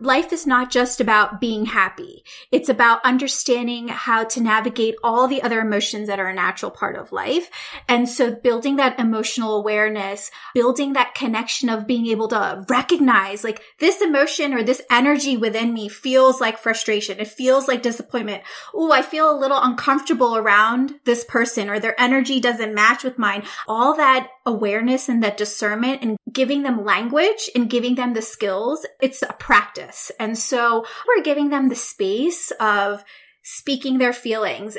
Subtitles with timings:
[0.00, 2.24] life is not just about being happy.
[2.52, 6.96] It's about understanding how to navigate all the other emotions that are a natural part
[6.96, 7.50] of life.
[7.88, 13.62] And so building that emotional awareness, building that connection of being able to recognize like
[13.78, 17.18] this emotion or this energy within me feels like frustration.
[17.18, 18.42] It feels like disappointment.
[18.74, 23.18] Oh, I feel a little uncomfortable around this person or their energy doesn't match with
[23.18, 23.42] mine.
[23.66, 28.86] All that awareness and that discernment and giving them language and giving them the skills.
[29.00, 29.87] It's a practice.
[30.18, 33.04] And so we're giving them the space of
[33.42, 34.76] speaking their feelings.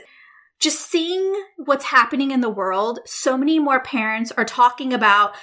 [0.59, 3.00] Just seeing what's happening in the world.
[3.05, 5.36] So many more parents are talking about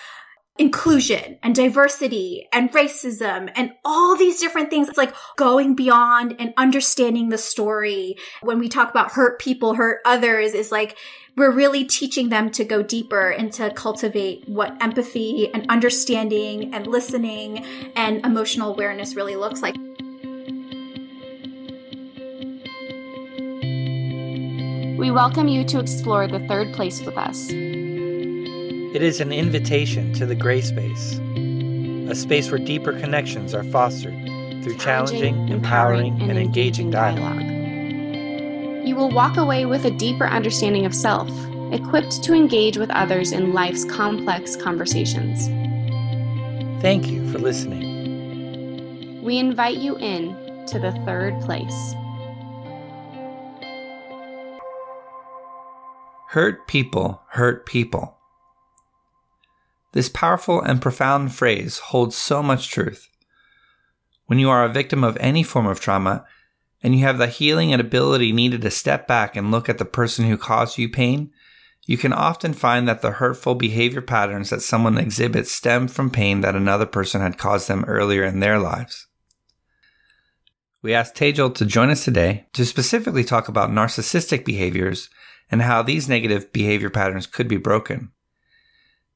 [0.59, 4.89] inclusion and diversity and racism and all these different things.
[4.89, 8.17] It's like going beyond and understanding the story.
[8.43, 10.97] When we talk about hurt people, hurt others is like,
[11.37, 16.87] we're really teaching them to go deeper and to cultivate what empathy and understanding and
[16.87, 19.77] listening and emotional awareness really looks like.
[24.99, 27.51] We welcome you to explore the third place with us.
[27.51, 31.19] It is an invitation to the gray space,
[32.11, 34.15] a space where deeper connections are fostered
[34.65, 37.56] through challenging, challenging empowering, and, and engaging dialogue.
[38.87, 41.29] You will walk away with a deeper understanding of self,
[41.73, 45.49] equipped to engage with others in life's complex conversations.
[46.81, 49.25] Thank you for listening.
[49.25, 50.37] We invite you in
[50.69, 51.95] to the third place.
[56.29, 58.17] Hurt people hurt people.
[59.95, 63.09] This powerful and profound phrase holds so much truth.
[64.27, 66.25] When you are a victim of any form of trauma,
[66.83, 69.85] and you have the healing and ability needed to step back and look at the
[69.85, 71.31] person who caused you pain,
[71.87, 76.41] you can often find that the hurtful behavior patterns that someone exhibits stem from pain
[76.41, 79.07] that another person had caused them earlier in their lives.
[80.83, 85.09] We asked Tejal to join us today to specifically talk about narcissistic behaviors
[85.51, 88.11] and how these negative behavior patterns could be broken.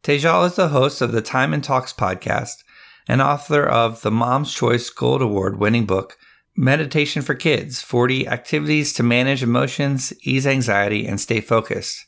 [0.03, 2.62] Tejal is the host of the Time and Talks podcast
[3.06, 6.16] and author of the Mom's Choice Gold Award winning book,
[6.56, 12.06] Meditation for Kids 40 Activities to Manage Emotions, Ease Anxiety, and Stay Focused.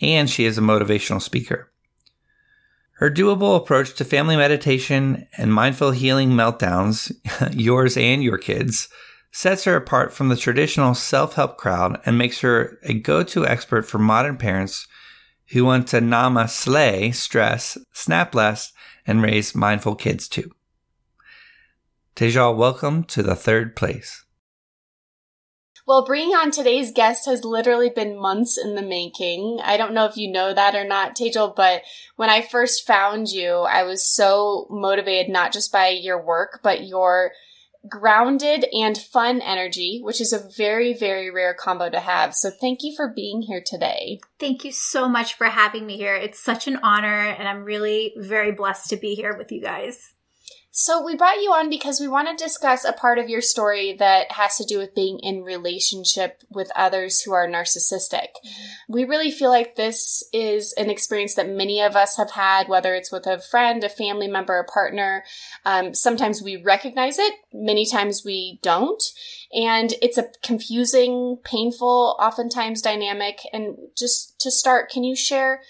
[0.00, 1.72] And she is a motivational speaker.
[2.98, 7.12] Her doable approach to family meditation and mindful healing meltdowns,
[7.52, 8.88] yours and your kids,
[9.30, 13.46] sets her apart from the traditional self help crowd and makes her a go to
[13.46, 14.88] expert for modern parents
[15.50, 18.72] who want to nama slay stress, snap less,
[19.06, 20.50] and raise mindful kids too.
[22.18, 24.24] Tejal, welcome to the third place.
[25.86, 29.60] Well, bringing on today's guest has literally been months in the making.
[29.62, 31.82] I don't know if you know that or not, Tejal, but
[32.16, 36.88] when I first found you, I was so motivated not just by your work, but
[36.88, 37.30] your
[37.88, 42.34] grounded and fun energy, which is a very, very rare combo to have.
[42.34, 44.18] So thank you for being here today.
[44.40, 46.16] Thank you so much for having me here.
[46.16, 50.14] It's such an honor, and I'm really very blessed to be here with you guys.
[50.80, 53.94] So, we brought you on because we want to discuss a part of your story
[53.94, 58.28] that has to do with being in relationship with others who are narcissistic.
[58.46, 58.92] Mm-hmm.
[58.92, 62.94] We really feel like this is an experience that many of us have had, whether
[62.94, 65.24] it's with a friend, a family member, a partner.
[65.66, 69.02] Um, sometimes we recognize it, many times we don't.
[69.52, 73.40] And it's a confusing, painful, oftentimes dynamic.
[73.52, 75.60] And just to start, can you share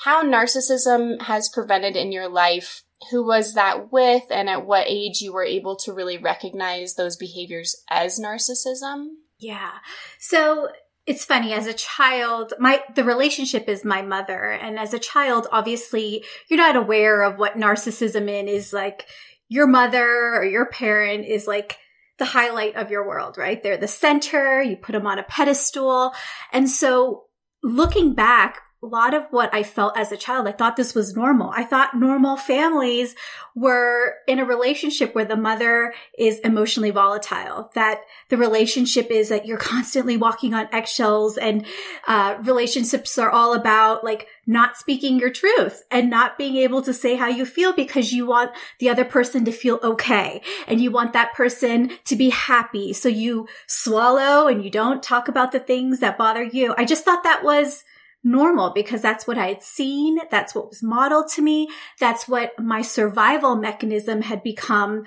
[0.00, 5.20] how narcissism has prevented in your life who was that with and at what age
[5.20, 9.08] you were able to really recognize those behaviors as narcissism?
[9.38, 9.70] Yeah.
[10.18, 10.68] So
[11.06, 15.46] it's funny as a child my the relationship is my mother and as a child
[15.50, 19.06] obviously you're not aware of what narcissism in is like
[19.48, 21.78] your mother or your parent is like
[22.18, 26.12] the highlight of your world right they're the center you put them on a pedestal
[26.52, 27.24] and so
[27.62, 31.16] looking back a lot of what I felt as a child, I thought this was
[31.16, 31.50] normal.
[31.50, 33.16] I thought normal families
[33.56, 39.46] were in a relationship where the mother is emotionally volatile, that the relationship is that
[39.46, 41.66] you're constantly walking on eggshells and
[42.06, 46.94] uh, relationships are all about like not speaking your truth and not being able to
[46.94, 50.92] say how you feel because you want the other person to feel okay and you
[50.92, 52.92] want that person to be happy.
[52.92, 56.76] So you swallow and you don't talk about the things that bother you.
[56.78, 57.82] I just thought that was
[58.24, 60.18] normal because that's what I had seen.
[60.30, 61.68] That's what was modeled to me.
[62.00, 65.04] That's what my survival mechanism had become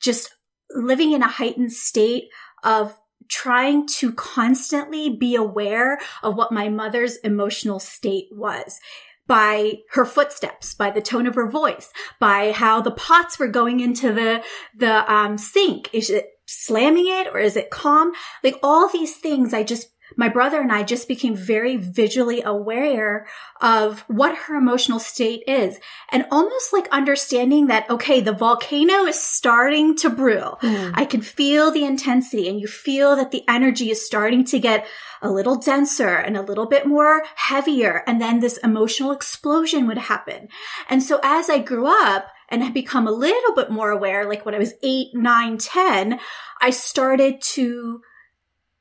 [0.00, 0.34] just
[0.70, 2.24] living in a heightened state
[2.62, 8.80] of trying to constantly be aware of what my mother's emotional state was.
[9.26, 11.90] by her footsteps, by the tone of her voice,
[12.20, 14.42] by how the pots were going into the,
[14.76, 15.88] the, um, sink.
[15.94, 18.12] Is it slamming it or is it calm?
[18.42, 23.26] Like all these things I just my brother and I just became very visually aware
[23.60, 25.78] of what her emotional state is
[26.10, 30.56] and almost like understanding that, okay, the volcano is starting to brew.
[30.62, 30.92] Mm.
[30.94, 34.86] I can feel the intensity and you feel that the energy is starting to get
[35.22, 38.02] a little denser and a little bit more heavier.
[38.06, 40.48] And then this emotional explosion would happen.
[40.88, 44.44] And so as I grew up, and had become a little bit more aware, like
[44.44, 46.20] when I was eight, nine, ten,
[46.60, 48.02] I started to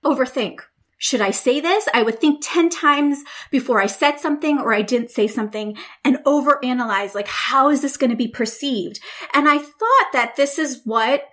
[0.03, 0.59] overthink
[1.03, 1.89] should I say this?
[1.93, 6.19] I would think 10 times before I said something or I didn't say something and
[6.25, 9.01] overanalyze, like, how is this going to be perceived?
[9.33, 11.25] And I thought that this is what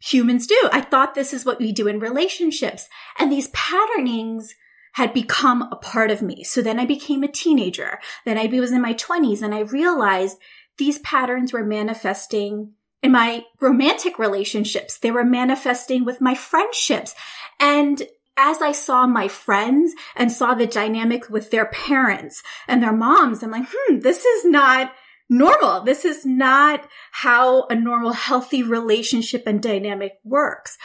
[0.00, 0.58] humans do.
[0.72, 2.88] I thought this is what we do in relationships.
[3.16, 4.52] And these patternings
[4.94, 6.42] had become a part of me.
[6.42, 8.00] So then I became a teenager.
[8.24, 10.38] Then I was in my 20s and I realized
[10.78, 12.72] these patterns were manifesting
[13.04, 14.98] in my romantic relationships.
[14.98, 17.14] They were manifesting with my friendships.
[17.60, 18.02] And
[18.36, 23.42] as I saw my friends and saw the dynamic with their parents and their moms,
[23.42, 24.92] I'm like, hmm, this is not
[25.28, 25.82] normal.
[25.82, 30.78] This is not how a normal, healthy relationship and dynamic works.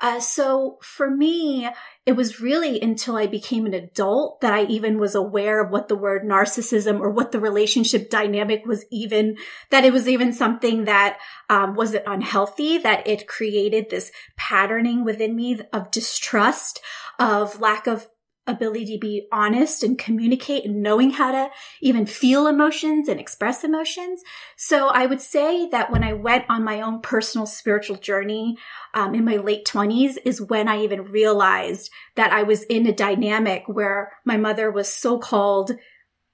[0.00, 1.68] Uh, so for me,
[2.06, 5.88] it was really until I became an adult that I even was aware of what
[5.88, 9.36] the word narcissism or what the relationship dynamic was even,
[9.70, 11.18] that it was even something that
[11.50, 16.80] um, wasn't unhealthy, that it created this patterning within me of distrust,
[17.18, 18.08] of lack of
[18.48, 21.50] ability to be honest and communicate and knowing how to
[21.80, 24.22] even feel emotions and express emotions.
[24.56, 28.56] So I would say that when I went on my own personal spiritual journey
[28.94, 32.92] um, in my late 20s is when I even realized that I was in a
[32.92, 35.72] dynamic where my mother was so called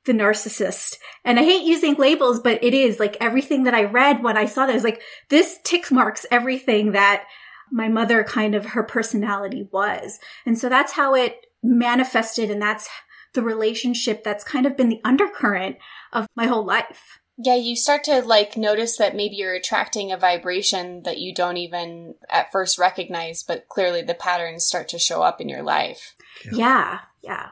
[0.05, 0.99] the narcissist.
[1.25, 4.47] And I hate using labels, but it is like everything that I read when I
[4.47, 7.25] saw that was like, this tick marks everything that
[7.73, 10.19] my mother kind of her personality was.
[10.45, 12.89] And so that's how it manifested and that's
[13.33, 15.77] the relationship that's kind of been the undercurrent
[16.13, 17.19] of my whole life.
[17.37, 21.57] Yeah, you start to like notice that maybe you're attracting a vibration that you don't
[21.57, 26.15] even at first recognize, but clearly the patterns start to show up in your life.
[26.45, 26.99] Yeah, yeah.
[27.23, 27.49] yeah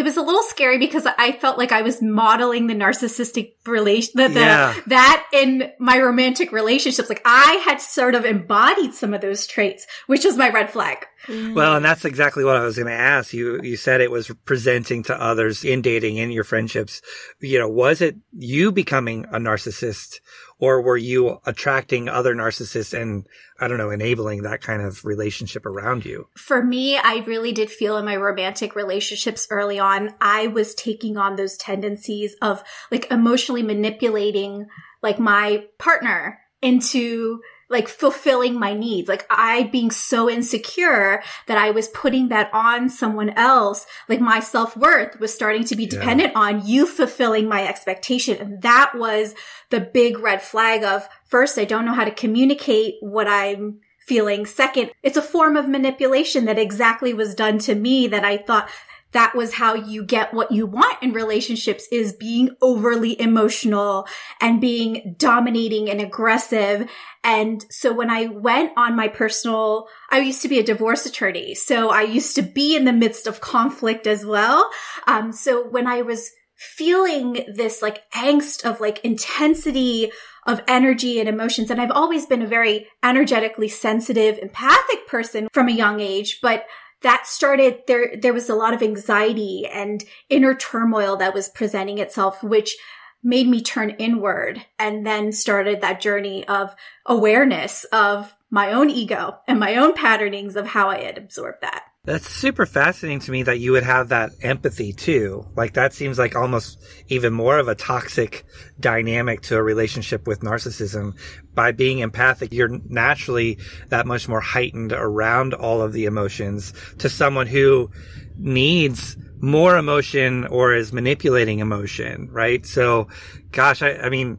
[0.00, 4.12] it was a little scary because I felt like I was modeling the narcissistic relation,
[4.16, 4.74] the, the, yeah.
[4.86, 7.10] that in my romantic relationships.
[7.10, 11.06] Like I had sort of embodied some of those traits, which was my red flag.
[11.26, 11.54] Mm.
[11.54, 13.60] Well, and that's exactly what I was going to ask you.
[13.62, 17.02] You said it was presenting to others in dating, in your friendships.
[17.40, 20.20] You know, was it you becoming a narcissist
[20.60, 23.26] or were you attracting other narcissists and
[23.58, 26.28] I don't know, enabling that kind of relationship around you?
[26.36, 31.16] For me, I really did feel in my romantic relationships early on, I was taking
[31.16, 34.66] on those tendencies of like emotionally manipulating
[35.02, 37.40] like my partner into
[37.70, 39.08] like fulfilling my needs.
[39.08, 43.86] Like I being so insecure that I was putting that on someone else.
[44.08, 46.40] Like my self worth was starting to be dependent yeah.
[46.40, 48.36] on you fulfilling my expectation.
[48.38, 49.34] And that was
[49.70, 54.44] the big red flag of first, I don't know how to communicate what I'm feeling.
[54.44, 58.68] Second, it's a form of manipulation that exactly was done to me that I thought
[59.12, 64.06] that was how you get what you want in relationships is being overly emotional
[64.40, 66.88] and being dominating and aggressive.
[67.24, 71.54] And so when I went on my personal, I used to be a divorce attorney.
[71.54, 74.70] So I used to be in the midst of conflict as well.
[75.06, 80.12] Um, so when I was feeling this like angst of like intensity
[80.46, 81.70] of energy and emotions.
[81.70, 86.64] And I've always been a very energetically sensitive, empathic person from a young age, but
[87.02, 91.98] that started there there was a lot of anxiety and inner turmoil that was presenting
[91.98, 92.76] itself which
[93.22, 96.74] made me turn inward and then started that journey of
[97.06, 101.84] awareness of my own ego and my own patternings of how I had absorbed that.
[102.04, 105.46] That's super fascinating to me that you would have that empathy too.
[105.54, 108.46] Like that seems like almost even more of a toxic
[108.80, 111.14] dynamic to a relationship with narcissism.
[111.52, 113.58] By being empathic, you're naturally
[113.90, 117.90] that much more heightened around all of the emotions to someone who
[118.38, 122.64] needs more emotion or is manipulating emotion, right?
[122.64, 123.08] So,
[123.52, 124.38] gosh, I, I mean,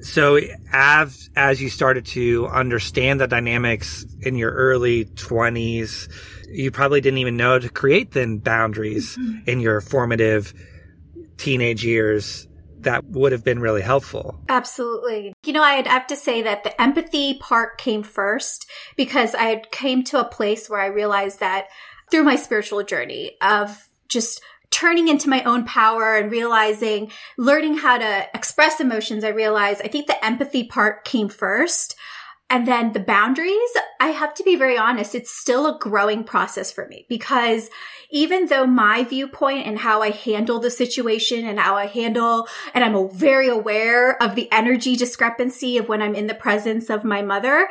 [0.00, 0.38] so
[0.72, 6.08] as as you started to understand the dynamics in your early 20s
[6.48, 9.48] you probably didn't even know to create then boundaries mm-hmm.
[9.48, 10.54] in your formative
[11.36, 12.48] teenage years
[12.80, 14.40] that would have been really helpful.
[14.48, 15.34] Absolutely.
[15.44, 20.04] You know, I'd have to say that the empathy part came first because I came
[20.04, 21.66] to a place where I realized that
[22.10, 27.98] through my spiritual journey of just turning into my own power and realizing, learning how
[27.98, 31.96] to express emotions, I realized I think the empathy part came first.
[32.50, 33.70] And then the boundaries,
[34.00, 37.68] I have to be very honest, it's still a growing process for me because
[38.10, 42.82] even though my viewpoint and how I handle the situation and how I handle, and
[42.82, 47.20] I'm very aware of the energy discrepancy of when I'm in the presence of my
[47.20, 47.68] mother,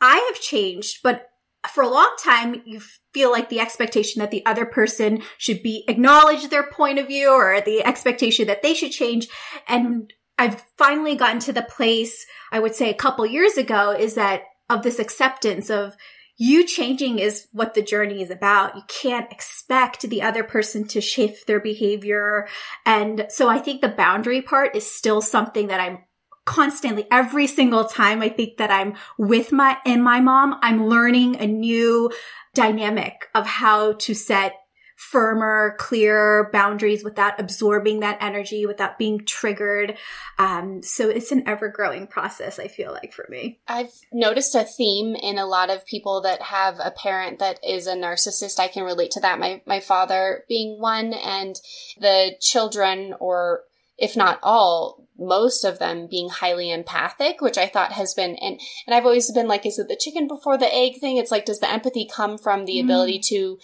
[0.00, 1.30] I have changed, but
[1.74, 2.80] for a long time, you
[3.12, 7.30] feel like the expectation that the other person should be acknowledge their point of view
[7.30, 9.28] or the expectation that they should change.
[9.66, 14.14] And I've finally gotten to the place, I would say a couple years ago, is
[14.14, 15.96] that of this acceptance of
[16.38, 18.76] you changing is what the journey is about.
[18.76, 22.46] You can't expect the other person to shift their behavior.
[22.84, 26.04] And so I think the boundary part is still something that I'm
[26.46, 31.36] constantly every single time I think that I'm with my and my mom, I'm learning
[31.36, 32.10] a new
[32.54, 34.54] dynamic of how to set
[34.96, 39.98] firmer, clearer boundaries without absorbing that energy, without being triggered.
[40.38, 43.60] Um, so it's an ever growing process, I feel like for me.
[43.68, 47.86] I've noticed a theme in a lot of people that have a parent that is
[47.86, 48.58] a narcissist.
[48.58, 49.38] I can relate to that.
[49.38, 51.56] My, my father being one and
[52.00, 53.64] the children or
[53.98, 58.60] if not all, most of them being highly empathic, which I thought has been, and,
[58.86, 61.16] and I've always been like, is it the chicken before the egg thing?
[61.16, 62.84] It's like, does the empathy come from the mm.
[62.84, 63.58] ability to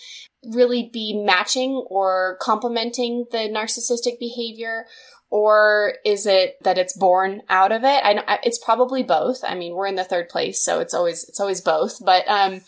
[0.44, 4.86] really be matching or complementing the narcissistic behavior?
[5.30, 8.00] Or is it that it's born out of it?
[8.04, 9.42] I know it's probably both.
[9.42, 12.60] I mean, we're in the third place, so it's always, it's always both, but, um,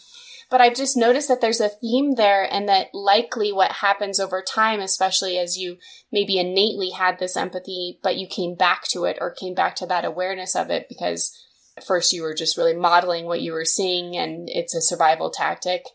[0.55, 4.41] but I've just noticed that there's a theme there and that likely what happens over
[4.41, 5.79] time, especially as you
[6.13, 9.87] maybe innately had this empathy, but you came back to it or came back to
[9.87, 11.37] that awareness of it because
[11.85, 15.87] first you were just really modeling what you were seeing and it's a survival tactic.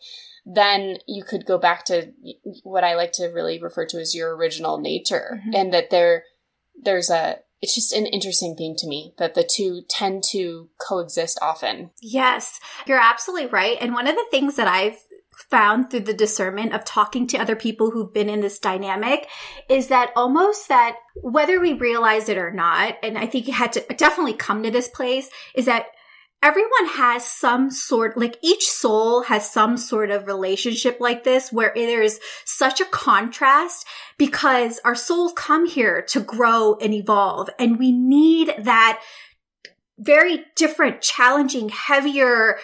[0.44, 2.12] Then you could go back to
[2.62, 5.54] what I like to really refer to as your original nature mm-hmm.
[5.54, 6.24] and that there,
[6.78, 11.38] there's a, it's just an interesting thing to me that the two tend to coexist
[11.42, 11.90] often.
[12.00, 13.76] Yes, you're absolutely right.
[13.80, 14.98] And one of the things that I've
[15.50, 19.28] found through the discernment of talking to other people who've been in this dynamic
[19.68, 23.72] is that almost that whether we realize it or not, and I think you had
[23.74, 25.86] to definitely come to this place, is that
[26.42, 31.72] everyone has some sort, like each soul has some sort of relationship like this where
[31.74, 37.92] there's such a contrast because our souls come here to grow and evolve and we
[37.92, 39.02] need that
[39.98, 42.58] very different, challenging, heavier,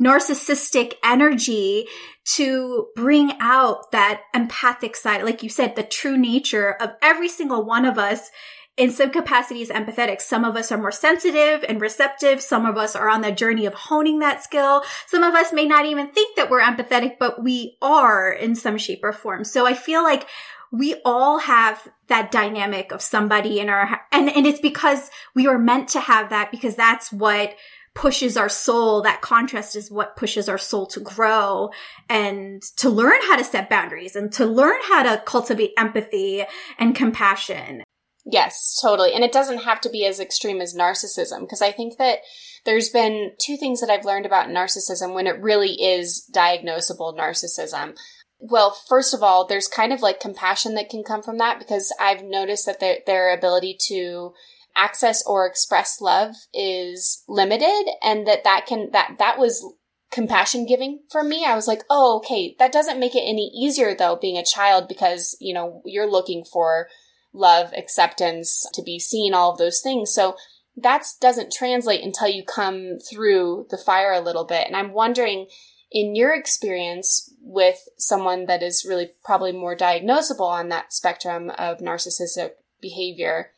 [0.00, 1.86] narcissistic energy
[2.24, 5.24] to bring out that empathic side.
[5.24, 8.30] Like you said, the true nature of every single one of us
[8.76, 10.20] in some capacities empathetic.
[10.20, 12.40] Some of us are more sensitive and receptive.
[12.40, 14.82] Some of us are on the journey of honing that skill.
[15.06, 18.78] Some of us may not even think that we're empathetic, but we are in some
[18.78, 19.44] shape or form.
[19.44, 20.26] So I feel like
[20.72, 25.58] we all have that dynamic of somebody in our, and, and it's because we are
[25.58, 27.54] meant to have that because that's what
[27.94, 29.02] pushes our soul.
[29.02, 31.68] That contrast is what pushes our soul to grow
[32.08, 36.44] and to learn how to set boundaries and to learn how to cultivate empathy
[36.78, 37.82] and compassion.
[38.24, 39.14] Yes, totally.
[39.14, 42.18] And it doesn't have to be as extreme as narcissism because I think that
[42.64, 47.96] there's been two things that I've learned about narcissism when it really is diagnosable narcissism.
[48.38, 51.92] Well, first of all, there's kind of like compassion that can come from that because
[52.00, 54.32] I've noticed that their, their ability to
[54.76, 59.64] access or express love is limited and that that can, that, that was
[60.12, 61.44] compassion giving for me.
[61.44, 64.86] I was like, oh, okay, that doesn't make it any easier though, being a child
[64.88, 66.86] because, you know, you're looking for
[67.32, 70.12] love, acceptance, to be seen, all of those things.
[70.12, 70.36] So
[70.76, 74.66] that doesn't translate until you come through the fire a little bit.
[74.66, 75.46] And I'm wondering,
[75.90, 81.78] in your experience with someone that is really probably more diagnosable on that spectrum of
[81.78, 83.50] narcissistic behavior,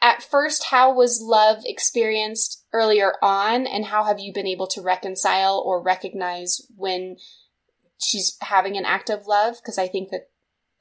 [0.00, 4.82] at first, how was love experienced earlier on, and how have you been able to
[4.82, 7.16] reconcile or recognize when
[7.98, 9.56] she's having an act of love?
[9.56, 10.28] Because I think that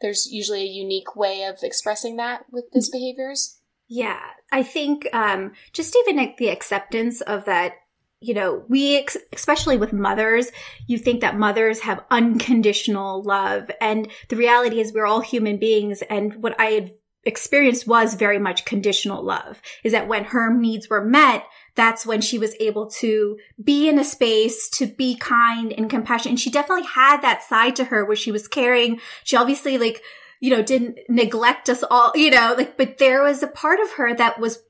[0.03, 3.59] there's usually a unique way of expressing that with these behaviors.
[3.87, 4.19] Yeah,
[4.51, 7.73] I think um, just even the acceptance of that
[8.23, 10.49] you know, we, ex- especially with mothers,
[10.87, 13.69] you think that mothers have unconditional love.
[13.81, 16.01] And the reality is we're all human beings.
[16.09, 16.93] And what I
[17.23, 22.05] had experienced was very much conditional love is that when her needs were met, that's
[22.05, 26.31] when she was able to be in a space to be kind and compassionate.
[26.31, 28.99] And she definitely had that side to her where she was caring.
[29.23, 30.01] She obviously like,
[30.39, 33.93] you know, didn't neglect us all, you know, like, but there was a part of
[33.93, 34.61] her that was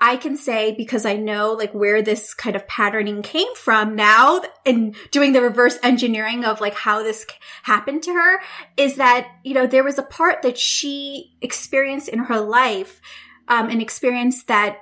[0.00, 4.40] I can say because I know like where this kind of patterning came from now
[4.64, 7.26] and doing the reverse engineering of like how this
[7.64, 8.40] happened to her
[8.78, 13.02] is that, you know, there was a part that she experienced in her life,
[13.48, 14.78] um, an experience that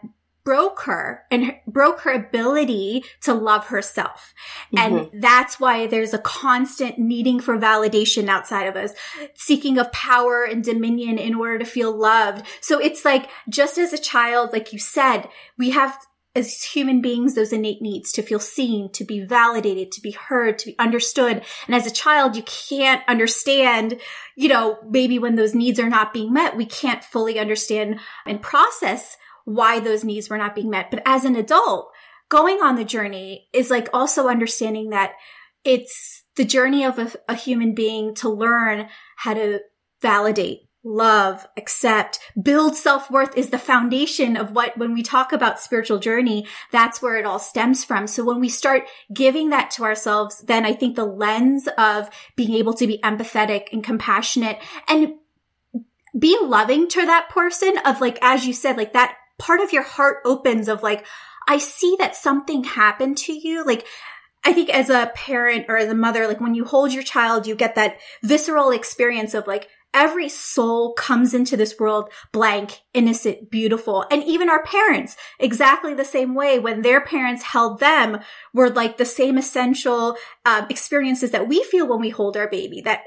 [0.49, 4.33] broke her and broke her ability to love herself.
[4.75, 4.97] Mm-hmm.
[5.12, 8.95] And that's why there's a constant needing for validation outside of us,
[9.35, 12.47] seeking of power and dominion in order to feel loved.
[12.62, 15.28] So it's like, just as a child, like you said,
[15.59, 15.99] we have
[16.35, 20.59] as human beings, those innate needs to feel seen, to be validated, to be heard,
[20.61, 21.45] to be understood.
[21.67, 24.00] And as a child, you can't understand,
[24.35, 28.40] you know, maybe when those needs are not being met, we can't fully understand and
[28.40, 30.90] process why those needs were not being met.
[30.90, 31.90] But as an adult,
[32.28, 35.12] going on the journey is like also understanding that
[35.64, 39.61] it's the journey of a, a human being to learn how to
[40.02, 45.99] validate love, accept, build self-worth is the foundation of what, when we talk about spiritual
[45.99, 48.07] journey, that's where it all stems from.
[48.07, 52.55] So when we start giving that to ourselves, then I think the lens of being
[52.55, 55.14] able to be empathetic and compassionate and
[56.19, 59.83] be loving to that person of like, as you said, like that part of your
[59.83, 61.07] heart opens of like,
[61.47, 63.64] I see that something happened to you.
[63.64, 63.87] Like,
[64.45, 67.47] I think as a parent or as a mother, like when you hold your child,
[67.47, 73.50] you get that visceral experience of like, every soul comes into this world blank, innocent,
[73.50, 74.04] beautiful.
[74.11, 78.21] And even our parents, exactly the same way when their parents held them
[78.52, 82.80] were like the same essential um, experiences that we feel when we hold our baby
[82.83, 83.04] that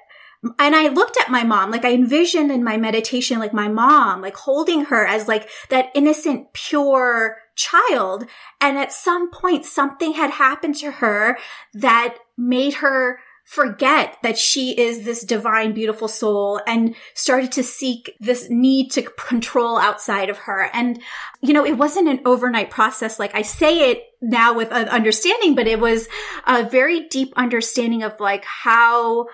[0.58, 4.22] and I looked at my mom, like I envisioned in my meditation, like my mom,
[4.22, 8.26] like holding her as like that innocent, pure child.
[8.60, 11.38] And at some point, something had happened to her
[11.74, 18.16] that made her forget that she is this divine, beautiful soul and started to seek
[18.20, 20.70] this need to control outside of her.
[20.74, 21.02] And,
[21.42, 23.20] you know, it wasn't an overnight process.
[23.20, 26.08] Like I say it now with an understanding, but it was
[26.48, 29.28] a very deep understanding of like how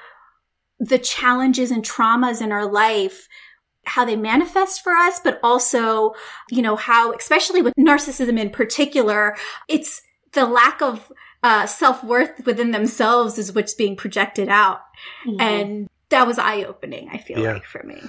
[0.80, 3.28] the challenges and traumas in our life
[3.88, 6.14] how they manifest for us, but also,
[6.50, 9.36] you know, how, especially with narcissism in particular,
[9.68, 10.02] it's
[10.34, 11.12] the lack of
[11.44, 14.82] uh, self worth within themselves is what's being projected out.
[15.26, 15.42] Mm-hmm.
[15.42, 17.54] And that was eye opening, I feel yeah.
[17.54, 18.02] like, for me.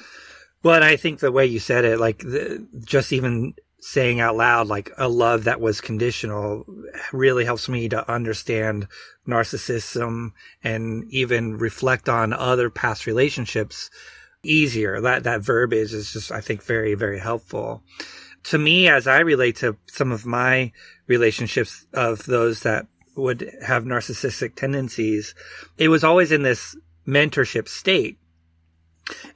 [0.63, 4.37] Well, and I think the way you said it, like the, just even saying out
[4.37, 6.65] loud like a love that was conditional
[7.13, 8.89] really helps me to understand
[9.27, 10.33] narcissism
[10.65, 13.91] and even reflect on other past relationships
[14.43, 15.01] easier.
[15.01, 17.83] That that verbiage is just I think very very helpful.
[18.45, 20.73] To me as I relate to some of my
[21.07, 22.87] relationships of those that
[23.17, 25.35] would have narcissistic tendencies,
[25.77, 28.19] it was always in this mentorship state.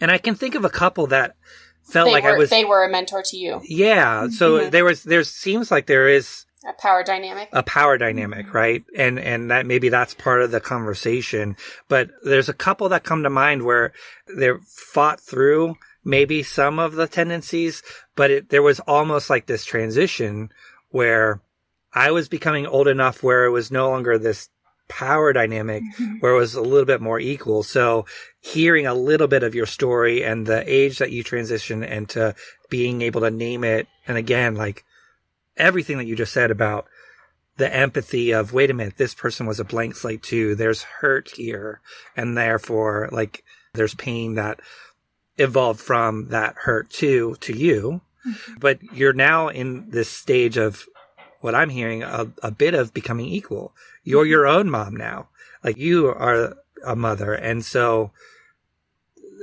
[0.00, 1.36] And I can think of a couple that
[1.84, 2.50] felt they like were, I was.
[2.50, 3.60] They were a mentor to you.
[3.64, 4.28] Yeah.
[4.28, 4.70] So mm-hmm.
[4.70, 5.02] there was.
[5.02, 7.48] There seems like there is a power dynamic.
[7.52, 8.84] A power dynamic, right?
[8.96, 11.56] And and that maybe that's part of the conversation.
[11.88, 13.92] But there's a couple that come to mind where
[14.36, 17.82] they're fought through maybe some of the tendencies,
[18.16, 20.50] but it, there was almost like this transition
[20.90, 21.40] where
[21.92, 24.48] I was becoming old enough where it was no longer this
[24.92, 26.18] power dynamic mm-hmm.
[26.18, 27.62] where it was a little bit more equal.
[27.62, 28.04] So
[28.40, 32.34] hearing a little bit of your story and the age that you transition into
[32.68, 33.88] being able to name it.
[34.06, 34.84] And again, like
[35.56, 36.86] everything that you just said about
[37.56, 40.54] the empathy of, wait a minute, this person was a blank slate too.
[40.54, 41.80] There's hurt here.
[42.14, 44.60] And therefore, like there's pain that
[45.38, 48.02] evolved from that hurt too to you.
[48.26, 48.54] Mm-hmm.
[48.60, 50.84] But you're now in this stage of
[51.42, 53.72] what I'm hearing a, a bit of becoming equal.
[54.04, 55.28] You're your own mom now.
[55.62, 57.34] Like you are a mother.
[57.34, 58.10] And so,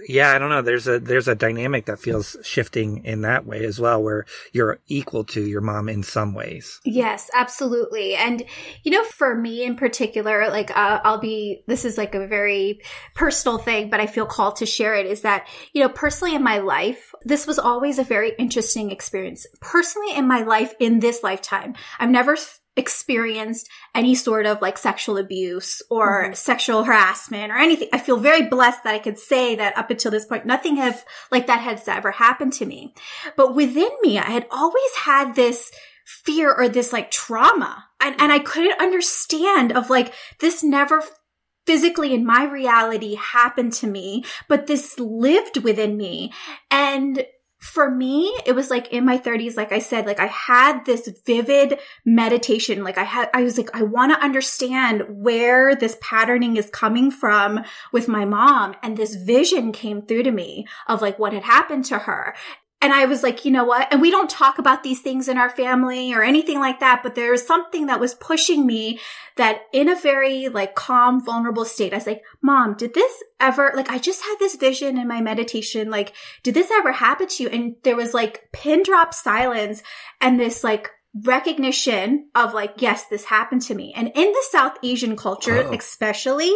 [0.07, 0.61] yeah, I don't know.
[0.61, 4.79] There's a, there's a dynamic that feels shifting in that way as well, where you're
[4.87, 6.79] equal to your mom in some ways.
[6.85, 8.15] Yes, absolutely.
[8.15, 8.43] And,
[8.83, 12.79] you know, for me in particular, like, uh, I'll be, this is like a very
[13.15, 16.43] personal thing, but I feel called to share it is that, you know, personally in
[16.43, 19.45] my life, this was always a very interesting experience.
[19.61, 22.37] Personally in my life in this lifetime, I've never
[22.79, 26.33] experienced any sort of like sexual abuse or mm-hmm.
[26.33, 27.89] sexual harassment or anything.
[27.93, 31.05] I feel very blessed that I could say that up until this point, nothing have
[31.31, 32.93] like that has ever happened to me.
[33.35, 35.71] But within me, I had always had this
[36.05, 41.03] fear or this like trauma and, and I couldn't understand of like this never
[41.67, 46.33] physically in my reality happened to me, but this lived within me.
[46.71, 47.23] And
[47.59, 51.09] for me, it was like in my 30s, like I said, like I had this
[51.25, 52.85] vivid meditation.
[52.85, 57.11] Like I had, I was like, I want to understand where this patterning is coming
[57.11, 57.59] from
[57.91, 58.75] with my mom.
[58.81, 62.33] And this vision came through to me of like what had happened to her.
[62.81, 63.91] And I was like, you know what?
[63.91, 67.13] And we don't talk about these things in our family or anything like that, but
[67.13, 68.99] there was something that was pushing me
[69.35, 73.73] that in a very like calm, vulnerable state, I was like, mom, did this ever,
[73.75, 75.89] like, I just had this vision in my meditation.
[75.89, 77.49] Like, did this ever happen to you?
[77.49, 79.83] And there was like pin drop silence
[80.21, 80.89] and this like
[81.25, 83.93] recognition of like, yes, this happened to me.
[83.93, 85.73] And in the South Asian culture, oh.
[85.73, 86.55] especially,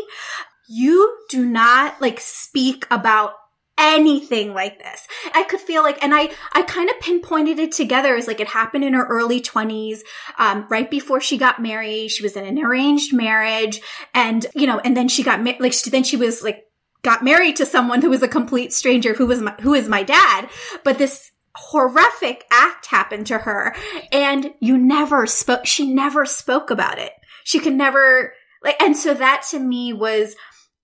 [0.70, 3.34] you do not like speak about
[3.78, 5.08] anything like this.
[5.34, 8.48] I could feel like, and I, I kind of pinpointed it together as like it
[8.48, 10.04] happened in her early twenties,
[10.38, 12.10] um, right before she got married.
[12.10, 13.82] She was in an arranged marriage
[14.14, 16.66] and, you know, and then she got, ma- like, she, then she was like,
[17.02, 20.04] got married to someone who was a complete stranger who was my, who is my
[20.04, 20.50] dad.
[20.84, 23.76] But this horrific act happened to her
[24.12, 27.12] and you never spoke, she never spoke about it.
[27.44, 28.34] She could never,
[28.64, 30.36] like, and so that to me was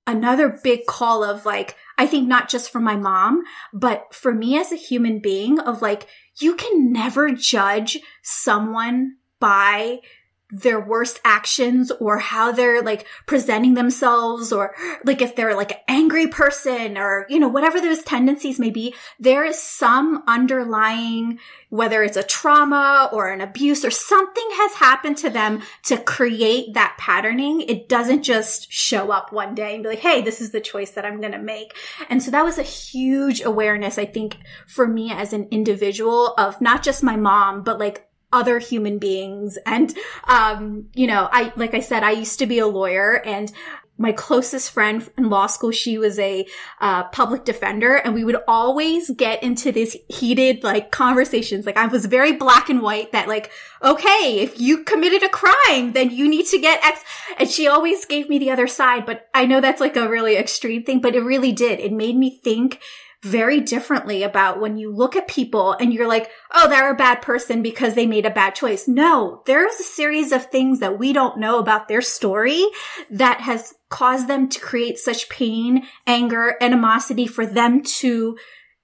[0.05, 4.57] another big call of like, I think not just for my mom, but for me
[4.57, 6.07] as a human being of like,
[6.39, 9.99] you can never judge someone by
[10.51, 15.77] their worst actions or how they're like presenting themselves or like if they're like an
[15.87, 22.01] angry person or, you know, whatever those tendencies may be, there is some underlying, whether
[22.01, 26.95] it's a trauma or an abuse or something has happened to them to create that
[26.97, 27.61] patterning.
[27.61, 30.91] It doesn't just show up one day and be like, Hey, this is the choice
[30.91, 31.75] that I'm going to make.
[32.09, 36.59] And so that was a huge awareness, I think, for me as an individual of
[36.59, 39.57] not just my mom, but like other human beings.
[39.65, 39.95] And,
[40.27, 43.51] um, you know, I, like I said, I used to be a lawyer and
[43.99, 46.47] my closest friend in law school, she was a
[46.79, 51.65] uh, public defender, and we would always get into this heated like conversations.
[51.65, 53.51] Like I was very black and white that like,
[53.83, 57.03] okay, if you committed a crime, then you need to get X.
[57.37, 59.05] And she always gave me the other side.
[59.05, 61.81] But I know that's like a really extreme thing, but it really did.
[61.81, 62.79] It made me think
[63.21, 67.21] very differently about when you look at people and you're like, oh, they're a bad
[67.21, 68.87] person because they made a bad choice.
[68.87, 72.65] No, there's a series of things that we don't know about their story
[73.09, 78.37] that has caused them to create such pain, anger, animosity for them to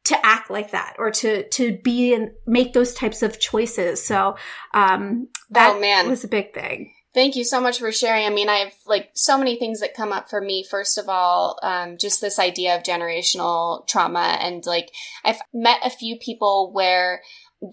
[0.06, 4.06] to act like that or to to be and make those types of choices.
[4.06, 4.36] So
[4.74, 6.08] um that oh, man.
[6.08, 6.95] was a big thing.
[7.16, 8.26] Thank you so much for sharing.
[8.26, 10.66] I mean, I have like so many things that come up for me.
[10.70, 14.38] First of all, um, just this idea of generational trauma.
[14.42, 14.92] And like,
[15.24, 17.22] I've met a few people where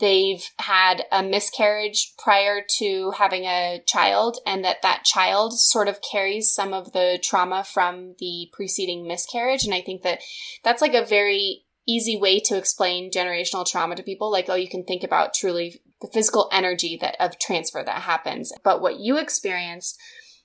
[0.00, 5.98] they've had a miscarriage prior to having a child and that that child sort of
[6.08, 9.64] carries some of the trauma from the preceding miscarriage.
[9.64, 10.20] And I think that
[10.62, 14.30] that's like a very easy way to explain generational trauma to people.
[14.30, 18.52] Like, oh, you can think about truly the physical energy that of transfer that happens.
[18.62, 19.98] But what you experienced,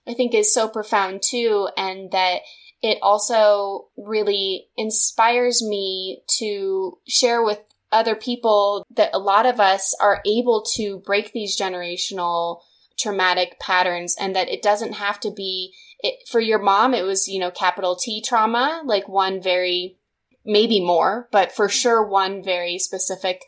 [0.08, 1.68] I think is so profound too.
[1.76, 2.42] And that
[2.82, 7.60] it also really inspires me to share with
[7.92, 12.62] other people that a lot of us are able to break these generational
[13.00, 17.28] traumatic patterns and that it doesn't have to be it, for your mom it was
[17.28, 19.98] you know capital T trauma like one very
[20.44, 23.44] maybe more but for sure one very specific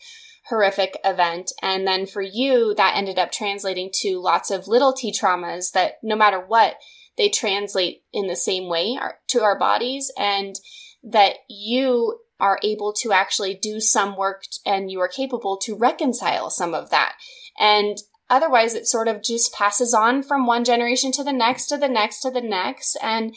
[0.49, 1.51] horrific event.
[1.61, 5.99] And then for you, that ended up translating to lots of little t traumas that
[6.03, 6.75] no matter what,
[7.17, 10.59] they translate in the same way to our bodies and
[11.03, 16.49] that you are able to actually do some work and you are capable to reconcile
[16.49, 17.15] some of that.
[17.59, 17.97] And
[18.29, 21.89] otherwise it sort of just passes on from one generation to the next to the
[21.89, 22.97] next to the next.
[23.01, 23.35] And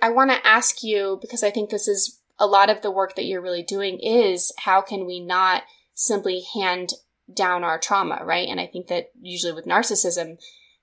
[0.00, 3.16] I want to ask you, because I think this is a lot of the work
[3.16, 5.62] that you're really doing is how can we not
[6.00, 6.94] simply hand
[7.32, 8.48] down our trauma, right?
[8.48, 10.38] And I think that usually with narcissism,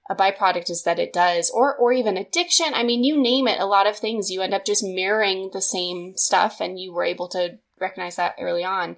[0.09, 2.67] a byproduct is that it does, or or even addiction.
[2.73, 5.61] I mean, you name it, a lot of things you end up just mirroring the
[5.61, 8.95] same stuff, and you were able to recognize that early on.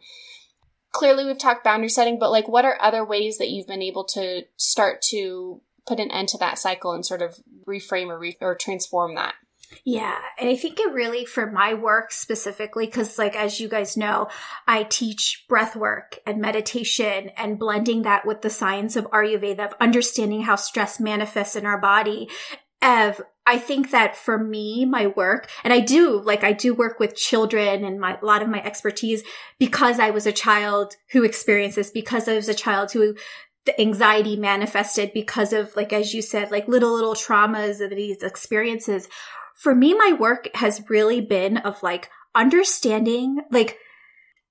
[0.91, 4.03] Clearly, we've talked boundary setting, but like, what are other ways that you've been able
[4.05, 8.37] to start to put an end to that cycle and sort of reframe or re-
[8.39, 9.33] or transform that?
[9.85, 10.17] Yeah.
[10.39, 14.27] And I think it really, for my work specifically, because like, as you guys know,
[14.67, 19.73] I teach breath work and meditation and blending that with the science of Ayurveda, of
[19.79, 22.29] understanding how stress manifests in our body.
[22.81, 26.99] Ev, I think that for me, my work, and I do, like, I do work
[26.99, 29.23] with children and my, a lot of my expertise
[29.59, 33.15] because I was a child who experienced this, because I was a child who
[33.65, 38.23] the anxiety manifested because of, like, as you said, like little, little traumas of these
[38.23, 39.09] experiences
[39.59, 43.77] for me, my work has really been of like understanding, like,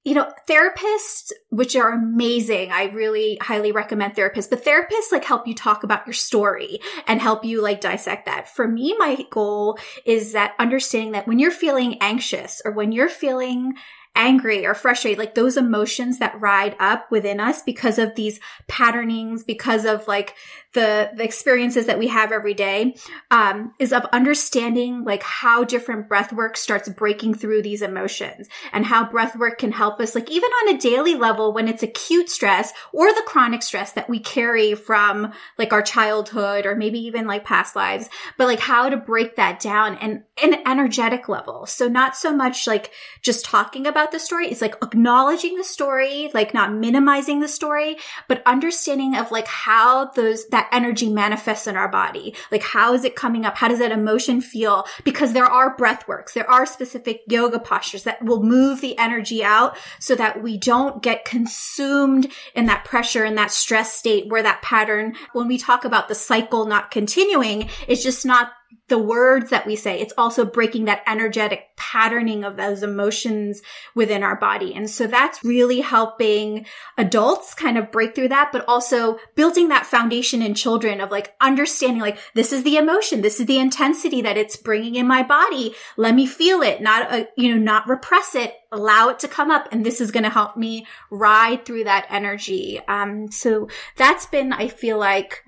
[0.05, 2.71] you know, therapists, which are amazing.
[2.73, 7.21] I really highly recommend therapists, but therapists like help you talk about your story and
[7.21, 8.55] help you like dissect that.
[8.55, 13.09] For me, my goal is that understanding that when you're feeling anxious or when you're
[13.09, 13.75] feeling
[14.19, 19.45] angry or frustrated, like those emotions that ride up within us because of these patternings,
[19.45, 20.35] because of like
[20.75, 22.95] the, the experiences that we have every day,
[23.31, 28.85] um, is of understanding like how different breath work starts breaking through these emotions and
[28.85, 32.29] how breath work can help us, like even on a daily level when it's acute
[32.29, 37.27] stress or the chronic stress that we carry from like our childhood or maybe even
[37.27, 41.67] like past lives, but like how to break that down and an energetic level.
[41.67, 42.91] So not so much like
[43.23, 44.51] just talking about the story.
[44.51, 47.97] is like acknowledging the story, like not minimizing the story,
[48.29, 52.35] but understanding of like how those, that energy manifests in our body.
[52.51, 53.57] Like how is it coming up?
[53.57, 54.87] How does that emotion feel?
[55.05, 56.35] Because there are breath works.
[56.35, 61.03] There are specific yoga postures that will move the energy out so that we don't
[61.03, 65.85] get consumed in that pressure and that stress state where that pattern, when we talk
[65.85, 68.53] about the cycle not continuing, it's just not
[68.89, 70.01] the words that we say.
[70.01, 73.61] It's also breaking that energetic patterning of those emotions
[73.95, 74.75] within our body.
[74.75, 79.87] And so that's really helping adults kind of break through that, but also building that
[79.87, 83.21] foundation in children of like understanding like, this is the emotion.
[83.21, 85.75] This is the intensity that it's bringing in my body.
[85.97, 89.51] Let me feel it, not, uh, you know, not repress it, allow it to come
[89.51, 89.69] up.
[89.71, 92.81] And this is going to help me ride through that energy.
[92.89, 95.45] Um, so that's been, I feel like,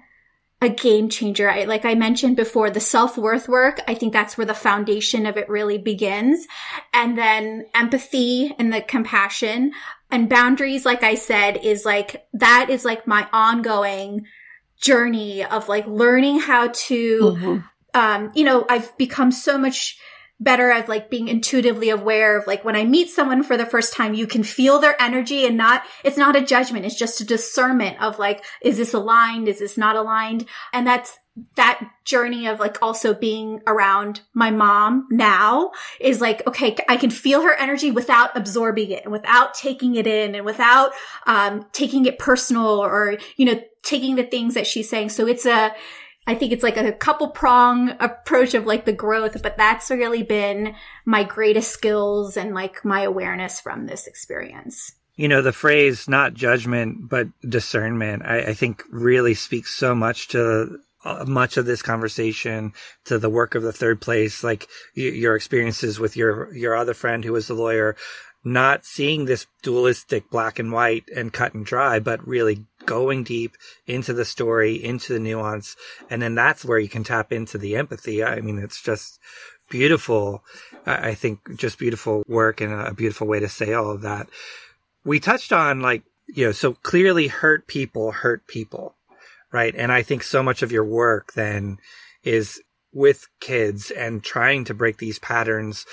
[0.62, 1.50] a game changer.
[1.50, 5.36] I, like I mentioned before, the self-worth work, I think that's where the foundation of
[5.36, 6.46] it really begins.
[6.92, 9.72] And then empathy and the compassion
[10.10, 14.26] and boundaries, like I said, is like, that is like my ongoing
[14.80, 17.58] journey of like learning how to, mm-hmm.
[17.94, 19.98] um, you know, I've become so much
[20.40, 23.92] better at like being intuitively aware of like when I meet someone for the first
[23.92, 26.86] time, you can feel their energy and not, it's not a judgment.
[26.86, 29.48] It's just a discernment of like, is this aligned?
[29.48, 30.46] Is this not aligned?
[30.72, 31.18] And that's,
[31.54, 37.10] that journey of like also being around my mom now is like, okay, I can
[37.10, 40.92] feel her energy without absorbing it and without taking it in and without,
[41.26, 45.10] um, taking it personal or, you know, taking the things that she's saying.
[45.10, 45.72] So it's a,
[46.30, 50.22] I think it's like a couple prong approach of like the growth, but that's really
[50.22, 54.92] been my greatest skills and like my awareness from this experience.
[55.16, 60.28] You know, the phrase not judgment, but discernment, I, I think really speaks so much
[60.28, 62.74] to uh, much of this conversation
[63.06, 67.24] to the work of the third place, like your experiences with your, your other friend
[67.24, 67.96] who was a lawyer
[68.42, 73.56] not seeing this dualistic black and white and cut and dry, but really going deep
[73.86, 75.76] into the story, into the nuance.
[76.08, 78.24] And then that's where you can tap into the empathy.
[78.24, 79.20] I mean, it's just
[79.68, 80.42] beautiful.
[80.86, 84.28] I think just beautiful work and a beautiful way to say all of that.
[85.04, 88.94] We touched on like, you know, so clearly hurt people hurt people,
[89.52, 89.74] right?
[89.76, 91.78] And I think so much of your work then
[92.22, 95.86] is with kids and trying to break these patterns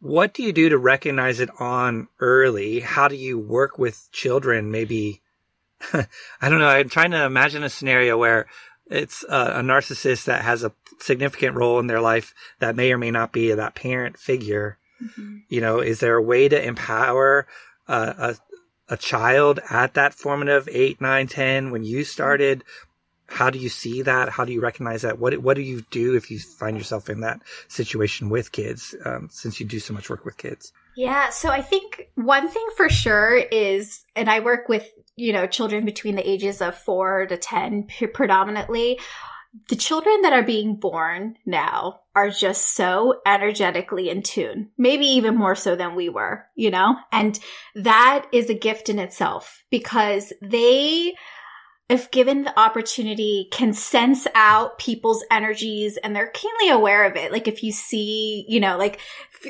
[0.00, 2.80] what do you do to recognize it on early?
[2.80, 4.70] How do you work with children?
[4.70, 5.20] Maybe,
[5.92, 6.68] I don't know.
[6.68, 8.46] I'm trying to imagine a scenario where
[8.86, 12.98] it's a, a, narcissist that has a significant role in their life that may or
[12.98, 14.78] may not be that parent figure.
[15.02, 15.38] Mm-hmm.
[15.48, 17.46] You know, is there a way to empower
[17.86, 18.36] a,
[18.88, 22.64] a child at that formative eight, nine, ten when you started?
[23.30, 24.28] How do you see that?
[24.28, 25.20] How do you recognize that?
[25.20, 28.94] What what do you do if you find yourself in that situation with kids?
[29.04, 30.72] Um, since you do so much work with kids.
[30.96, 35.46] Yeah, so I think one thing for sure is, and I work with you know
[35.46, 38.98] children between the ages of four to ten predominantly.
[39.68, 45.36] The children that are being born now are just so energetically in tune, maybe even
[45.36, 46.94] more so than we were, you know?
[47.10, 47.36] And
[47.74, 51.14] that is a gift in itself because they
[51.90, 57.32] if given the opportunity, can sense out people's energies and they're keenly aware of it.
[57.32, 59.00] Like if you see, you know, like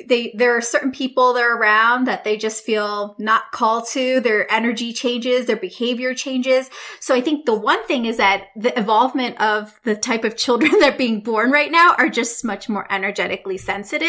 [0.09, 4.20] they, there are certain people that are around that they just feel not called to,
[4.20, 6.70] their energy changes, their behavior changes.
[6.98, 10.72] So I think the one thing is that the involvement of the type of children
[10.81, 14.09] that are being born right now are just much more energetically sensitive.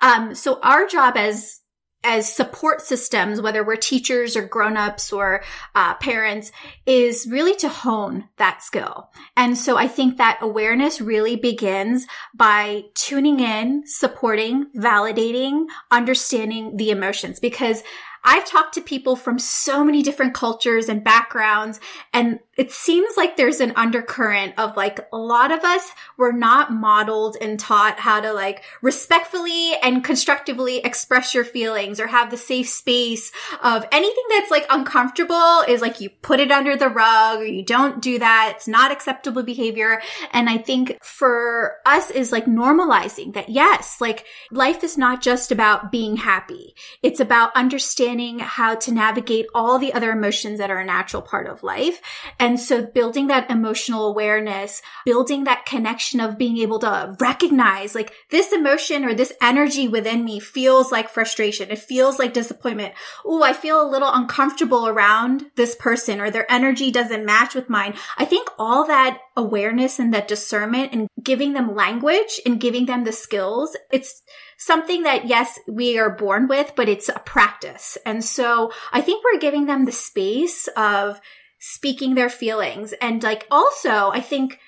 [0.00, 1.60] Um, so our job as
[2.04, 5.42] as support systems, whether we're teachers or grown-ups or
[5.74, 6.52] uh, parents,
[6.86, 9.10] is really to hone that skill.
[9.36, 16.90] And so I think that awareness really begins by tuning in, supporting, validating, understanding the
[16.90, 17.82] emotions because
[18.24, 21.80] I've talked to people from so many different cultures and backgrounds
[22.12, 26.72] and it seems like there's an undercurrent of like a lot of us were not
[26.72, 32.36] modeled and taught how to like respectfully and constructively express your feelings or have the
[32.36, 33.30] safe space
[33.62, 37.64] of anything that's like uncomfortable is like you put it under the rug or you
[37.64, 38.54] don't do that.
[38.56, 40.02] It's not acceptable behavior.
[40.32, 45.52] And I think for us is like normalizing that yes, like life is not just
[45.52, 46.74] about being happy.
[47.04, 51.46] It's about understanding how to navigate all the other emotions that are a natural part
[51.46, 52.00] of life.
[52.40, 57.94] And and so building that emotional awareness, building that connection of being able to recognize
[57.94, 61.70] like this emotion or this energy within me feels like frustration.
[61.70, 62.94] It feels like disappointment.
[63.22, 67.68] Oh, I feel a little uncomfortable around this person or their energy doesn't match with
[67.68, 67.92] mine.
[68.16, 73.04] I think all that awareness and that discernment and giving them language and giving them
[73.04, 74.22] the skills, it's
[74.56, 77.98] something that yes, we are born with, but it's a practice.
[78.06, 81.20] And so I think we're giving them the space of
[81.58, 82.94] speaking their feelings.
[83.00, 84.60] And like also, I think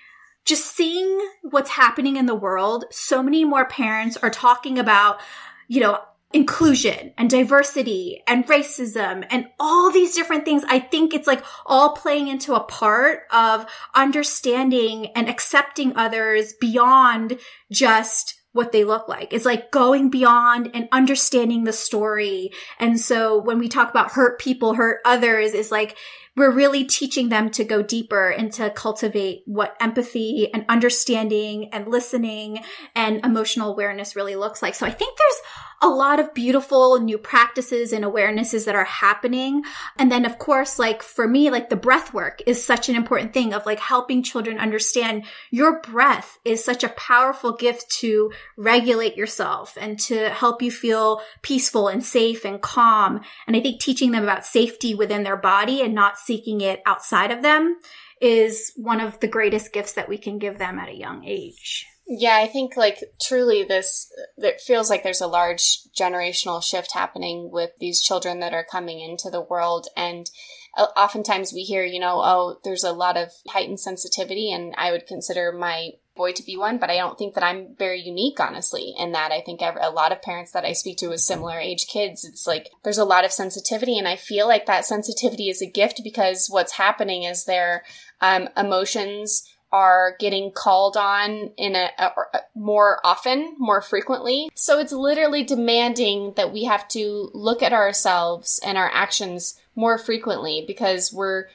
[0.44, 5.20] just seeing what's happening in the world, so many more parents are talking about,
[5.68, 5.98] you know,
[6.32, 10.62] inclusion and diversity and racism and all these different things.
[10.68, 17.38] I think it's like all playing into a part of understanding and accepting others beyond
[17.72, 19.32] just what they look like.
[19.32, 22.50] It's like going beyond and understanding the story.
[22.78, 25.96] And so when we talk about hurt people, hurt others, is like
[26.36, 31.88] we're really teaching them to go deeper and to cultivate what empathy and understanding and
[31.88, 32.60] listening
[32.94, 34.74] and emotional awareness really looks like.
[34.74, 35.42] So I think there's
[35.82, 39.62] a lot of beautiful new practices and awarenesses that are happening.
[39.98, 43.32] And then of course, like for me, like the breath work is such an important
[43.32, 49.16] thing of like helping children understand your breath is such a powerful gift to regulate
[49.16, 53.20] yourself and to help you feel peaceful and safe and calm.
[53.46, 57.30] And I think teaching them about safety within their body and not seeking it outside
[57.30, 57.78] of them
[58.20, 61.86] is one of the greatest gifts that we can give them at a young age.
[62.12, 67.52] Yeah, I think like truly this it feels like there's a large generational shift happening
[67.52, 70.28] with these children that are coming into the world and
[70.76, 74.90] uh, oftentimes we hear, you know, oh, there's a lot of heightened sensitivity and I
[74.90, 78.40] would consider my boy to be one, but I don't think that I'm very unique,
[78.40, 81.60] honestly, in that I think a lot of parents that I speak to with similar
[81.60, 83.96] age kids, it's like there's a lot of sensitivity.
[83.98, 87.84] And I feel like that sensitivity is a gift because what's happening is their
[88.20, 94.50] um, emotions are getting called on in a, a, a, more often, more frequently.
[94.54, 99.96] So it's literally demanding that we have to look at ourselves and our actions more
[99.96, 101.46] frequently because we're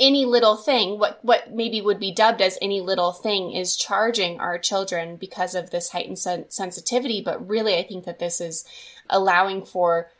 [0.00, 4.40] any little thing, what what maybe would be dubbed as any little thing, is charging
[4.40, 7.20] our children because of this heightened sen- sensitivity.
[7.20, 8.64] But really, I think that this is
[9.10, 10.10] allowing for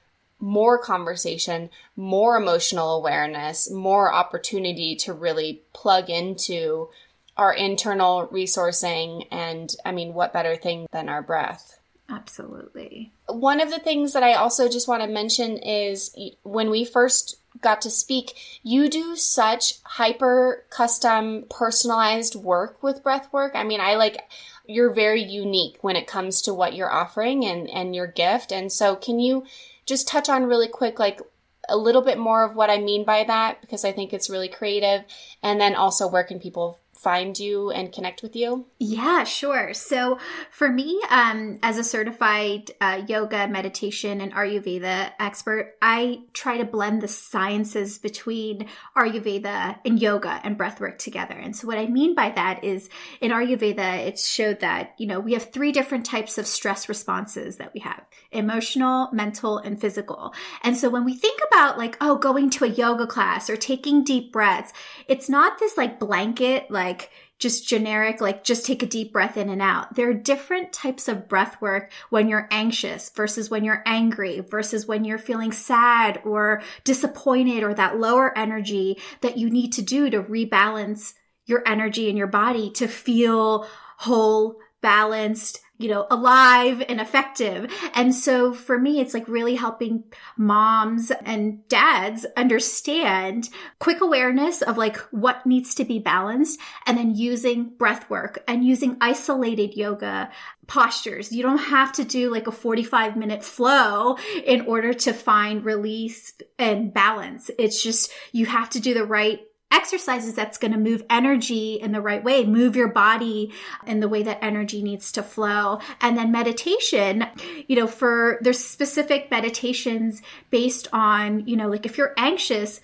[0.41, 6.89] more conversation, more emotional awareness, more opportunity to really plug into
[7.37, 9.27] our internal resourcing.
[9.31, 11.79] And I mean, what better thing than our breath?
[12.09, 13.13] Absolutely.
[13.29, 17.37] One of the things that I also just want to mention is when we first
[17.61, 23.53] got to speak, you do such hyper custom personalized work with breath work.
[23.55, 24.19] I mean, I like
[24.67, 28.53] you're very unique when it comes to what you're offering and and your gift.
[28.53, 29.45] And so can you
[29.87, 31.21] just touch on really quick, like
[31.69, 34.49] a little bit more of what I mean by that because I think it's really
[34.49, 35.05] creative.
[35.43, 38.67] And then also, where can people find you and connect with you?
[38.79, 39.73] Yeah, sure.
[39.73, 40.19] So
[40.51, 46.65] for me, um, as a certified uh, yoga, meditation, and Ayurveda expert, I try to
[46.67, 51.35] blend the sciences between Ayurveda and yoga and breathwork together.
[51.35, 52.91] And so what I mean by that is
[53.23, 57.57] in Ayurveda, it showed that, you know, we have three different types of stress responses
[57.57, 60.35] that we have emotional, mental, and physical.
[60.63, 64.05] And so when we think about like, oh, going to a yoga class or taking
[64.05, 64.73] deep breaths,
[65.09, 69.37] it's not this like blanket, like, like just generic, like just take a deep breath
[69.37, 69.95] in and out.
[69.95, 74.87] There are different types of breath work when you're anxious versus when you're angry versus
[74.87, 80.11] when you're feeling sad or disappointed or that lower energy that you need to do
[80.11, 81.15] to rebalance
[81.47, 87.73] your energy in your body to feel whole, balanced, you know, alive and effective.
[87.95, 90.05] And so for me, it's like really helping
[90.37, 97.15] moms and dads understand quick awareness of like what needs to be balanced and then
[97.15, 100.31] using breath work and using isolated yoga
[100.67, 101.33] postures.
[101.33, 106.35] You don't have to do like a 45 minute flow in order to find release
[106.59, 107.51] and balance.
[107.59, 109.41] It's just you have to do the right
[109.71, 113.53] exercises that's going to move energy in the right way, move your body
[113.87, 115.79] in the way that energy needs to flow.
[116.01, 117.27] And then meditation,
[117.69, 122.81] you know, for there's specific meditations based on, you know, like if you're anxious,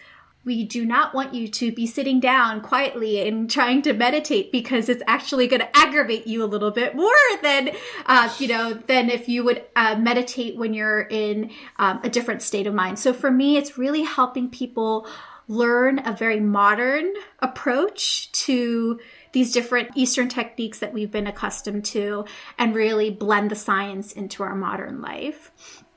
[0.46, 4.88] we do not want you to be sitting down quietly and trying to meditate because
[4.88, 7.10] it's actually going to aggravate you a little bit more
[7.42, 7.70] than,
[8.06, 11.50] uh, you know, than if you would uh, meditate when you're in
[11.80, 12.96] um, a different state of mind.
[13.00, 15.08] So for me, it's really helping people
[15.48, 18.98] learn a very modern approach to
[19.32, 22.24] these different Eastern techniques that we've been accustomed to
[22.58, 25.52] and really blend the science into our modern life.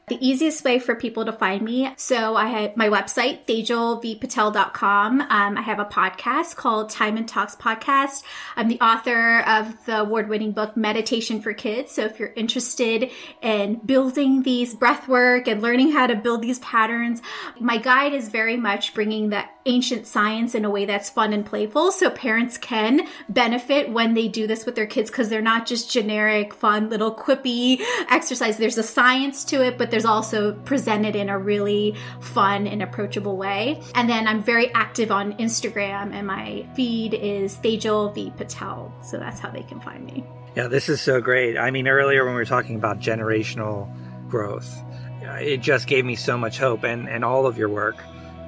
[0.10, 1.94] The easiest way for people to find me.
[1.96, 5.22] So I have my website, tejalvpatel.com.
[5.22, 8.24] Um, I have a podcast called Time and Talks Podcast.
[8.56, 11.92] I'm the author of the award winning book, Meditation for Kids.
[11.92, 13.12] So if you're interested
[13.44, 17.22] in building these breath work and learning how to build these patterns,
[17.60, 21.46] my guide is very much bringing the ancient science in a way that's fun and
[21.46, 21.92] playful.
[21.92, 25.92] So parents can benefit when they do this with their kids because they're not just
[25.92, 27.80] generic, fun, little quippy
[28.10, 28.58] exercise.
[28.58, 33.38] There's a science to it, but there's also presented in a really fun and approachable
[33.38, 33.82] way.
[33.96, 38.94] And then I'm very active on Instagram, and my feed is Tejal V Patel.
[39.04, 40.24] So that's how they can find me.
[40.56, 41.58] Yeah, this is so great.
[41.58, 43.88] I mean, earlier when we were talking about generational
[44.30, 44.84] growth,
[45.22, 47.98] it just gave me so much hope, and, and all of your work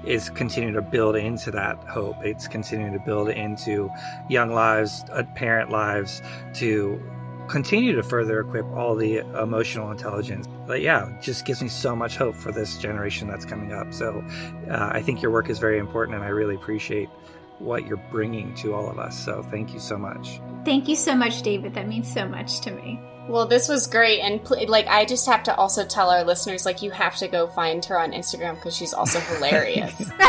[0.04, 2.16] is continuing to build into that hope.
[2.24, 3.91] It's continuing to build into
[4.30, 6.24] young lives, uh, parent lives,
[6.56, 6.99] to
[7.52, 10.47] continue to further equip all the emotional intelligence.
[10.66, 13.93] But yeah, just gives me so much hope for this generation that's coming up.
[13.93, 14.24] So
[14.70, 17.10] uh, I think your work is very important, and I really appreciate
[17.60, 19.24] what you're bringing to all of us.
[19.24, 20.41] So thank you so much.
[20.66, 21.76] Thank you so much, David.
[21.76, 22.99] That means so much to me.
[23.28, 26.66] Well, this was great, and pl- like I just have to also tell our listeners,
[26.66, 30.10] like you have to go find her on Instagram because she's also hilarious.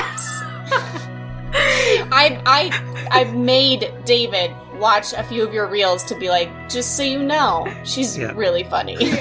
[1.54, 4.52] I I I've made David
[4.82, 8.32] watch a few of your reels to be like, just so you know, she's yeah.
[8.34, 8.96] really funny.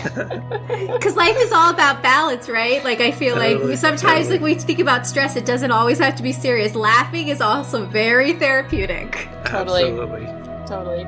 [0.91, 2.83] Because life is all about balance, right?
[2.83, 4.39] Like I feel totally, like sometimes totally.
[4.39, 6.75] like we think about stress, it doesn't always have to be serious.
[6.75, 9.27] Laughing is also very therapeutic.
[9.45, 9.83] Totally.
[9.83, 10.25] Absolutely.
[10.67, 11.05] Totally.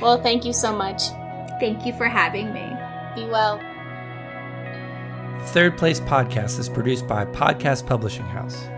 [0.00, 1.02] Well, thank you so much.
[1.60, 2.66] Thank you for having me.
[3.14, 3.60] Be well.
[5.48, 8.68] Third Place Podcast is produced by Podcast Publishing House.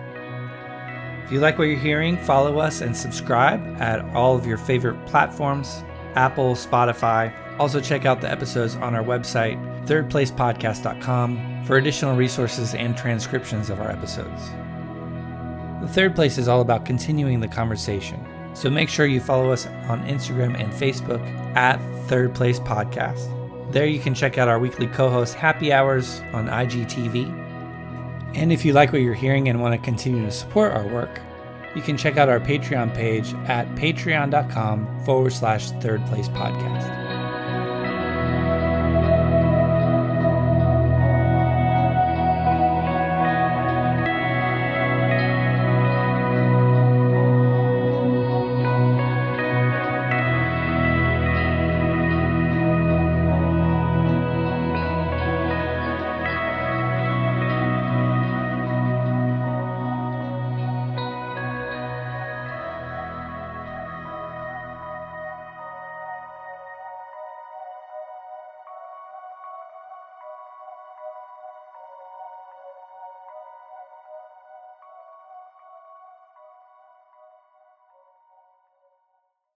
[1.32, 5.82] You like what you're hearing, follow us and subscribe at all of your favorite platforms
[6.14, 7.32] Apple, Spotify.
[7.58, 9.56] Also, check out the episodes on our website,
[9.86, 14.50] thirdplacepodcast.com, for additional resources and transcriptions of our episodes.
[15.80, 18.22] The third place is all about continuing the conversation.
[18.52, 21.26] So make sure you follow us on Instagram and Facebook
[21.56, 23.72] at Third Place Podcast.
[23.72, 27.41] There you can check out our weekly co host Happy Hours on IGTV.
[28.34, 31.20] And if you like what you're hearing and want to continue to support our work,
[31.74, 37.01] you can check out our Patreon page at patreon.com forward slash third place podcast.